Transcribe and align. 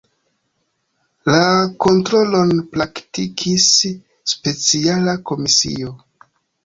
La 1.33 1.41
kontrolon 1.85 2.55
praktikis 2.77 3.67
speciala 4.33 5.15
komisio. 5.33 5.93